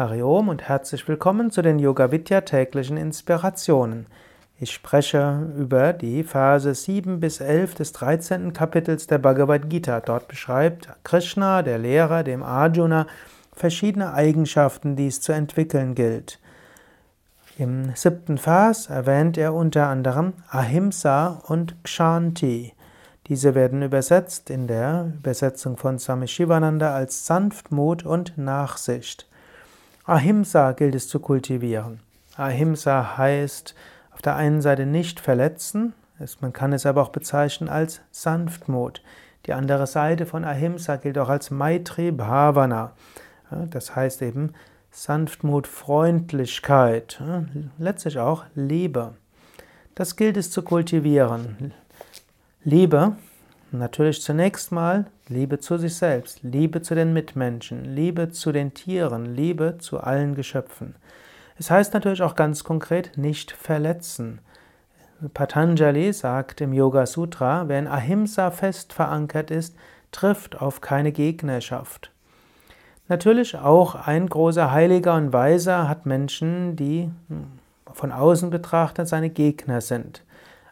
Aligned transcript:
Hari 0.00 0.22
Om 0.22 0.48
und 0.48 0.62
herzlich 0.62 1.06
willkommen 1.08 1.50
zu 1.50 1.60
den 1.60 1.78
Yoga 1.78 2.10
Vidya 2.10 2.40
täglichen 2.40 2.96
Inspirationen. 2.96 4.06
Ich 4.58 4.72
spreche 4.72 5.46
über 5.58 5.92
die 5.92 6.24
Verse 6.24 6.74
7 6.74 7.20
bis 7.20 7.42
11 7.42 7.74
des 7.74 7.92
13. 7.92 8.54
Kapitels 8.54 9.08
der 9.08 9.18
Bhagavad 9.18 9.68
Gita. 9.68 10.00
Dort 10.00 10.26
beschreibt 10.26 10.88
Krishna, 11.04 11.60
der 11.60 11.76
Lehrer, 11.76 12.22
dem 12.22 12.42
Arjuna, 12.42 13.06
verschiedene 13.52 14.14
Eigenschaften, 14.14 14.96
die 14.96 15.08
es 15.08 15.20
zu 15.20 15.32
entwickeln 15.32 15.94
gilt. 15.94 16.40
Im 17.58 17.94
siebten 17.94 18.38
Vers 18.38 18.88
erwähnt 18.88 19.36
er 19.36 19.52
unter 19.52 19.88
anderem 19.88 20.32
Ahimsa 20.48 21.42
und 21.46 21.76
Kshanti. 21.84 22.72
Diese 23.26 23.54
werden 23.54 23.82
übersetzt 23.82 24.48
in 24.48 24.66
der 24.66 25.12
Übersetzung 25.18 25.76
von 25.76 25.98
Swami 25.98 26.26
Shivananda 26.26 26.94
als 26.94 27.26
Sanftmut 27.26 28.06
und 28.06 28.38
Nachsicht. 28.38 29.26
Ahimsa 30.10 30.72
gilt 30.72 30.96
es 30.96 31.06
zu 31.06 31.20
kultivieren. 31.20 32.00
Ahimsa 32.36 33.16
heißt 33.16 33.76
auf 34.10 34.20
der 34.20 34.34
einen 34.34 34.60
Seite 34.60 34.84
nicht 34.84 35.20
verletzen, 35.20 35.92
man 36.40 36.52
kann 36.52 36.72
es 36.72 36.84
aber 36.84 37.02
auch 37.02 37.10
bezeichnen 37.10 37.68
als 37.68 38.00
Sanftmut. 38.10 39.04
Die 39.46 39.52
andere 39.52 39.86
Seite 39.86 40.26
von 40.26 40.44
Ahimsa 40.44 40.96
gilt 40.96 41.16
auch 41.16 41.28
als 41.28 41.52
Maitri 41.52 42.10
Bhavana. 42.10 42.90
Das 43.70 43.94
heißt 43.94 44.20
eben 44.22 44.52
Sanftmut, 44.90 45.68
Freundlichkeit, 45.68 47.22
letztlich 47.78 48.18
auch 48.18 48.46
Liebe. 48.56 49.14
Das 49.94 50.16
gilt 50.16 50.36
es 50.36 50.50
zu 50.50 50.62
kultivieren. 50.62 51.72
Liebe 52.64 53.12
Natürlich 53.72 54.20
zunächst 54.20 54.72
mal 54.72 55.06
Liebe 55.28 55.60
zu 55.60 55.76
sich 55.78 55.94
selbst, 55.94 56.42
Liebe 56.42 56.82
zu 56.82 56.96
den 56.96 57.12
Mitmenschen, 57.12 57.84
Liebe 57.84 58.30
zu 58.30 58.50
den 58.50 58.74
Tieren, 58.74 59.36
Liebe 59.36 59.78
zu 59.78 60.00
allen 60.00 60.34
Geschöpfen. 60.34 60.96
Es 61.56 61.70
heißt 61.70 61.94
natürlich 61.94 62.22
auch 62.22 62.34
ganz 62.34 62.64
konkret 62.64 63.16
nicht 63.16 63.52
verletzen. 63.52 64.40
Patanjali 65.34 66.12
sagt 66.12 66.60
im 66.62 66.72
Yoga 66.72 67.06
Sutra, 67.06 67.68
wer 67.68 67.78
in 67.78 67.86
Ahimsa 67.86 68.50
fest 68.50 68.92
verankert 68.92 69.52
ist, 69.52 69.76
trifft 70.10 70.60
auf 70.60 70.80
keine 70.80 71.12
Gegnerschaft. 71.12 72.10
Natürlich 73.06 73.56
auch 73.56 73.94
ein 73.94 74.28
großer 74.28 74.72
Heiliger 74.72 75.14
und 75.14 75.32
Weiser 75.32 75.88
hat 75.88 76.06
Menschen, 76.06 76.74
die 76.74 77.10
hm, 77.28 77.46
von 77.92 78.10
außen 78.10 78.50
betrachtet 78.50 79.06
seine 79.06 79.30
Gegner 79.30 79.80
sind. 79.80 80.24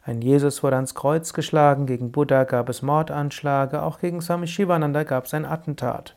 Ein 0.08 0.22
Jesus 0.22 0.62
wurde 0.62 0.76
ans 0.76 0.94
Kreuz 0.94 1.34
geschlagen, 1.34 1.84
gegen 1.84 2.12
Buddha 2.12 2.44
gab 2.44 2.70
es 2.70 2.80
Mordanschläge, 2.80 3.82
auch 3.82 3.98
gegen 3.98 4.22
Swami 4.22 4.46
Shivananda 4.46 5.02
gab 5.02 5.26
es 5.26 5.34
ein 5.34 5.44
Attentat. 5.44 6.16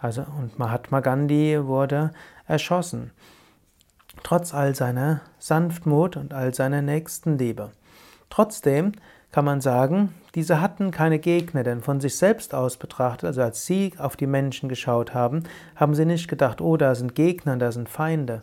Also, 0.00 0.24
und 0.38 0.58
Mahatma 0.58 1.00
Gandhi 1.00 1.66
wurde 1.66 2.12
erschossen. 2.46 3.10
Trotz 4.22 4.54
all 4.54 4.74
seiner 4.74 5.20
Sanftmut 5.38 6.16
und 6.16 6.32
all 6.32 6.54
seiner 6.54 6.80
Nächstenliebe. 6.80 7.72
Trotzdem 8.30 8.92
kann 9.32 9.44
man 9.44 9.60
sagen, 9.60 10.14
diese 10.34 10.62
hatten 10.62 10.90
keine 10.90 11.18
Gegner, 11.18 11.62
denn 11.62 11.82
von 11.82 12.00
sich 12.00 12.16
selbst 12.16 12.54
aus 12.54 12.78
betrachtet, 12.78 13.26
also 13.26 13.42
als 13.42 13.66
sie 13.66 13.92
auf 13.98 14.16
die 14.16 14.26
Menschen 14.26 14.70
geschaut 14.70 15.12
haben, 15.12 15.42
haben 15.76 15.94
sie 15.94 16.06
nicht 16.06 16.26
gedacht, 16.26 16.62
oh, 16.62 16.78
da 16.78 16.94
sind 16.94 17.14
Gegner, 17.14 17.58
da 17.58 17.70
sind 17.70 17.90
Feinde, 17.90 18.40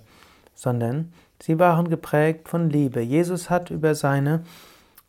sondern 0.53 1.13
Sie 1.39 1.59
waren 1.59 1.89
geprägt 1.89 2.49
von 2.49 2.69
Liebe. 2.69 3.01
Jesus 3.01 3.49
hat 3.49 3.69
über 3.69 3.95
seine 3.95 4.43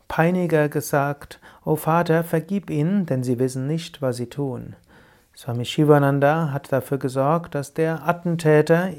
Peiniger 0.09 0.69
gesagt, 0.69 1.41
O 1.65 1.77
Vater, 1.77 2.25
vergib 2.25 2.71
ihnen, 2.71 3.07
denn 3.07 3.23
sie 3.23 3.39
wissen 3.39 3.67
nicht, 3.67 4.01
was 4.03 4.17
sie 4.17 4.29
tun. 4.29 4.75
Swami 5.37 5.65
Shivananda 5.65 6.51
hat 6.51 6.73
dafür 6.73 6.99
gesorgt, 6.99 7.55
dass 7.55 7.73
der 7.73 8.09
Attentäter, 8.09 8.91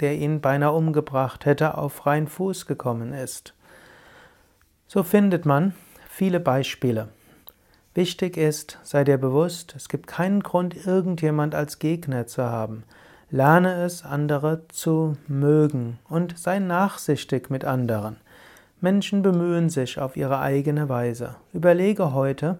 der 0.00 0.14
ihn 0.16 0.40
beinahe 0.42 0.72
umgebracht 0.72 1.46
hätte, 1.46 1.78
auf 1.78 1.94
freien 1.94 2.26
Fuß 2.26 2.66
gekommen 2.66 3.14
ist. 3.14 3.54
So 4.86 5.02
findet 5.02 5.46
man 5.46 5.74
viele 6.10 6.40
Beispiele. 6.40 7.08
Wichtig 7.94 8.36
ist, 8.36 8.78
sei 8.82 9.04
dir 9.04 9.16
bewusst, 9.16 9.74
es 9.74 9.88
gibt 9.88 10.06
keinen 10.06 10.42
Grund, 10.42 10.86
irgendjemand 10.86 11.54
als 11.54 11.78
Gegner 11.78 12.26
zu 12.26 12.42
haben. 12.44 12.84
Lerne 13.30 13.82
es, 13.82 14.04
andere 14.04 14.68
zu 14.68 15.16
mögen 15.26 15.98
und 16.08 16.38
sei 16.38 16.60
nachsichtig 16.60 17.50
mit 17.50 17.64
anderen. 17.64 18.16
Menschen 18.80 19.22
bemühen 19.22 19.68
sich 19.68 19.98
auf 19.98 20.16
ihre 20.16 20.38
eigene 20.38 20.88
Weise. 20.88 21.34
Überlege 21.52 22.14
heute, 22.14 22.58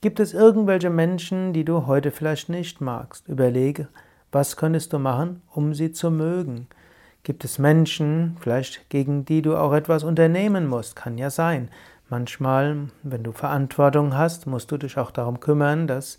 gibt 0.00 0.18
es 0.18 0.32
irgendwelche 0.32 0.88
Menschen, 0.88 1.52
die 1.52 1.66
du 1.66 1.86
heute 1.86 2.12
vielleicht 2.12 2.48
nicht 2.48 2.80
magst? 2.80 3.28
Überlege, 3.28 3.88
was 4.32 4.56
könntest 4.56 4.94
du 4.94 4.98
machen, 4.98 5.42
um 5.52 5.74
sie 5.74 5.92
zu 5.92 6.10
mögen? 6.10 6.66
Gibt 7.22 7.44
es 7.44 7.58
Menschen, 7.58 8.38
vielleicht 8.40 8.88
gegen 8.88 9.26
die 9.26 9.42
du 9.42 9.54
auch 9.56 9.74
etwas 9.74 10.02
unternehmen 10.02 10.66
musst? 10.66 10.96
Kann 10.96 11.18
ja 11.18 11.28
sein. 11.28 11.68
Manchmal, 12.08 12.88
wenn 13.02 13.22
du 13.22 13.32
Verantwortung 13.32 14.16
hast, 14.16 14.46
musst 14.46 14.70
du 14.70 14.78
dich 14.78 14.96
auch 14.96 15.10
darum 15.10 15.40
kümmern, 15.40 15.86
dass 15.86 16.18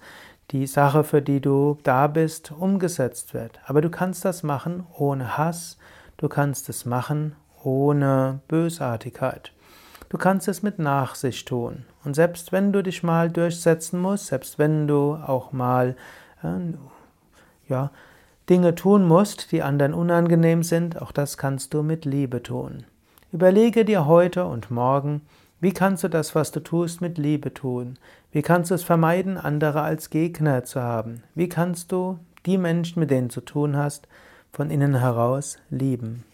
die 0.52 0.68
Sache, 0.68 1.04
für 1.04 1.22
die 1.22 1.42
du 1.42 1.78
da 1.84 2.08
bist, 2.08 2.52
umgesetzt 2.52 3.34
wird. 3.34 3.60
Aber 3.66 3.82
du 3.82 3.90
kannst 3.90 4.24
das 4.26 4.44
machen 4.44 4.86
ohne 4.98 5.38
Hass, 5.38 5.78
du 6.18 6.30
kannst 6.30 6.70
es 6.70 6.86
machen 6.86 7.36
ohne 7.64 8.40
Bösartigkeit. 8.48 9.52
Du 10.10 10.18
kannst 10.18 10.48
es 10.48 10.64
mit 10.64 10.80
Nachsicht 10.80 11.50
tun. 11.50 11.84
Und 12.06 12.14
selbst 12.14 12.54
wenn 12.54 12.72
du 12.72 12.82
dich 12.82 13.04
mal 13.04 13.30
durchsetzen 13.30 14.00
musst, 14.00 14.28
selbst 14.28 14.58
wenn 14.58 14.88
du 14.88 15.16
auch 15.16 15.52
mal 15.52 15.98
äh, 16.44 16.48
ja, 17.68 17.92
Dinge 18.50 18.76
tun 18.76 19.06
musst, 19.06 19.52
die 19.52 19.62
anderen 19.62 19.94
unangenehm 19.94 20.64
sind, 20.64 21.02
auch 21.02 21.12
das 21.12 21.38
kannst 21.38 21.74
du 21.74 21.84
mit 21.84 22.06
Liebe 22.06 22.42
tun. 22.42 22.86
Überlege 23.34 23.84
dir 23.84 24.06
heute 24.06 24.46
und 24.46 24.72
morgen, 24.72 25.22
wie 25.60 25.72
kannst 25.72 26.04
du 26.04 26.08
das, 26.08 26.36
was 26.36 26.52
du 26.52 26.60
tust, 26.60 27.02
mit 27.02 27.18
Liebe 27.18 27.52
tun? 27.52 27.98
Wie 28.32 28.44
kannst 28.44 28.70
du 28.70 28.76
es 28.76 28.84
vermeiden, 28.84 29.38
andere 29.38 29.82
als 29.82 30.12
Gegner 30.12 30.64
zu 30.64 30.82
haben? 30.82 31.24
Wie 31.34 31.50
kannst 31.50 31.92
du 31.92 32.20
die 32.46 32.60
Menschen, 32.60 33.00
mit 33.00 33.10
denen 33.10 33.30
du 33.30 33.34
zu 33.34 33.42
tun 33.42 33.76
hast, 33.76 34.08
von 34.52 34.70
innen 34.70 35.00
heraus 35.00 35.58
lieben? 35.72 36.24